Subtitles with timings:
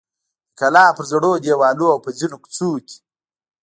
[0.03, 0.03] د
[0.59, 2.97] کلا پر زړو دیوالونو او په ځینو کوڅو کې.